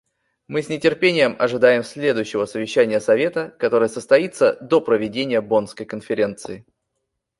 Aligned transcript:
Мы 0.47 0.63
с 0.63 0.69
нетерпением 0.69 1.35
ожидаем 1.37 1.83
следующего 1.83 2.45
совещания 2.45 2.99
Совета, 2.99 3.55
которое 3.59 3.87
состоится 3.87 4.57
до 4.59 4.81
проведения 4.81 5.41
Боннской 5.41 5.85
конференции. 5.85 6.65